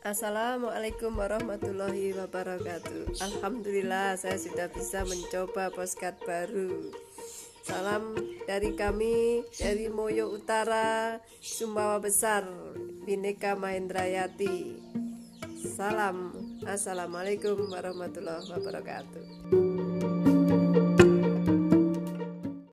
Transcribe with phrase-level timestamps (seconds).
[0.00, 3.20] Assalamualaikum warahmatullahi wabarakatuh.
[3.20, 6.88] Alhamdulillah saya sudah bisa mencoba postcard baru.
[7.60, 8.16] Salam
[8.48, 12.48] dari kami dari Moyo Utara Sumbawa Besar
[13.04, 14.80] Bineka Mahendrayati.
[15.68, 16.32] Salam.
[16.64, 19.69] Assalamualaikum warahmatullahi wabarakatuh.